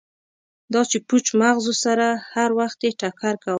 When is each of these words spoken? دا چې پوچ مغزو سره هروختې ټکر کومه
دا 0.73 0.81
چې 0.91 0.97
پوچ 1.07 1.25
مغزو 1.41 1.73
سره 1.83 2.07
هروختې 2.33 2.89
ټکر 2.99 3.33
کومه 3.41 3.49